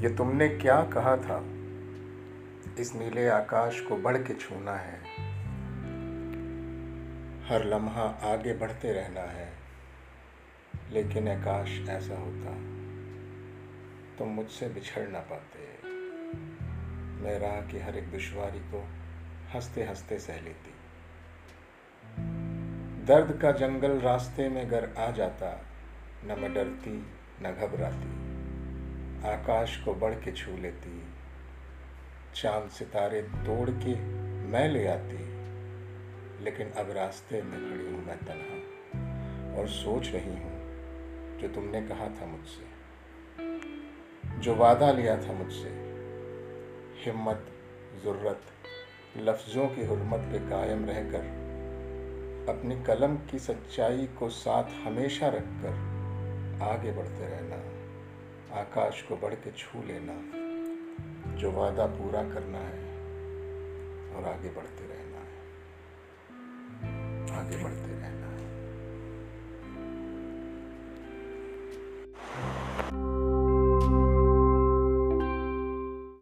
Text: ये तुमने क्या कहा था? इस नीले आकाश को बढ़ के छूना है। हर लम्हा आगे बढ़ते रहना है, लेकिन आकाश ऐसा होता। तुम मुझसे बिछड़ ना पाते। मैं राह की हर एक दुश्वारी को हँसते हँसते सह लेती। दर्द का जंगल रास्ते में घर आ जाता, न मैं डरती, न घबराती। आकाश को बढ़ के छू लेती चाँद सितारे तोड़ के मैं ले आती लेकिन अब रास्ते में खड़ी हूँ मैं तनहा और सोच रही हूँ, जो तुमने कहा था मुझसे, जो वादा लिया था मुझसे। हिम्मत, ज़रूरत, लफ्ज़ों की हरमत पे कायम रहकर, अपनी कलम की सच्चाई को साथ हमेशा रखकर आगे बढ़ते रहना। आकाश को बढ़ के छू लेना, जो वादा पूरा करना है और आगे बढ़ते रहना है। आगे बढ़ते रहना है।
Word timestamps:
ये 0.00 0.14
तुमने 0.14 0.48
क्या 0.48 0.84
कहा 0.84 1.16
था? 1.16 1.38
इस 2.82 2.92
नीले 2.94 3.28
आकाश 3.28 3.80
को 3.80 3.96
बढ़ 3.96 4.16
के 4.16 4.34
छूना 4.34 4.76
है। 4.76 4.96
हर 7.48 7.64
लम्हा 7.64 8.02
आगे 8.02 8.54
बढ़ते 8.54 8.92
रहना 8.92 9.20
है, 9.20 9.52
लेकिन 10.90 11.28
आकाश 11.28 11.68
ऐसा 11.88 12.14
होता। 12.18 12.50
तुम 14.18 14.28
मुझसे 14.28 14.68
बिछड़ 14.68 15.08
ना 15.08 15.18
पाते। 15.18 15.88
मैं 17.22 17.38
राह 17.38 17.60
की 17.60 17.78
हर 17.78 17.96
एक 17.96 18.12
दुश्वारी 18.12 18.60
को 18.60 18.88
हँसते 19.54 19.84
हँसते 19.84 20.18
सह 20.18 20.40
लेती। 20.40 20.74
दर्द 23.04 23.40
का 23.42 23.52
जंगल 23.52 24.00
रास्ते 24.00 24.48
में 24.48 24.68
घर 24.68 24.90
आ 24.98 25.10
जाता, 25.10 25.66
न 26.24 26.40
मैं 26.40 26.54
डरती, 26.54 27.06
न 27.42 27.56
घबराती। 27.60 28.29
आकाश 29.24 29.76
को 29.76 29.94
बढ़ 29.94 30.14
के 30.14 30.32
छू 30.32 30.56
लेती 30.56 31.02
चाँद 32.34 32.70
सितारे 32.70 33.22
तोड़ 33.22 33.70
के 33.70 33.94
मैं 34.48 34.68
ले 34.68 34.86
आती 34.86 35.30
लेकिन 36.44 36.70
अब 36.70 36.90
रास्ते 36.90 37.42
में 37.42 37.70
खड़ी 37.70 37.92
हूँ 37.92 38.06
मैं 38.06 38.18
तनहा 38.18 38.60
और 39.58 39.68
सोच 39.68 40.08
रही 40.08 40.30
हूँ, 40.30 40.60
जो 41.38 41.48
तुमने 41.48 41.82
कहा 41.82 42.08
था 42.08 42.26
मुझसे, 42.26 42.64
जो 44.38 44.54
वादा 44.54 44.92
लिया 44.92 45.16
था 45.16 45.32
मुझसे। 45.32 45.68
हिम्मत, 47.04 47.46
ज़रूरत, 48.04 48.40
लफ्ज़ों 49.16 49.68
की 49.68 49.82
हरमत 49.82 50.20
पे 50.20 50.38
कायम 50.38 50.84
रहकर, 50.84 51.40
अपनी 52.48 52.82
कलम 52.82 53.16
की 53.16 53.38
सच्चाई 53.38 54.06
को 54.06 54.28
साथ 54.28 54.64
हमेशा 54.86 55.28
रखकर 55.28 55.90
आगे 56.62 56.92
बढ़ते 56.92 57.26
रहना। 57.26 57.80
आकाश 58.54 59.02
को 59.02 59.16
बढ़ 59.16 59.34
के 59.34 59.50
छू 59.50 59.82
लेना, 59.82 60.14
जो 61.36 61.52
वादा 61.52 61.86
पूरा 61.86 62.22
करना 62.22 62.58
है 62.58 62.88
और 64.14 64.24
आगे 64.24 64.48
बढ़ते 64.48 64.86
रहना 64.86 65.18
है। 65.18 65.36
आगे 67.38 67.56
बढ़ते 67.64 67.92
रहना 67.94 68.26
है। 68.26 68.39